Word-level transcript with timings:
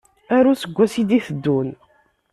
Ar 0.35 0.45
useggas 0.51 0.93
i 1.01 1.03
d-iteddun. 1.09 1.69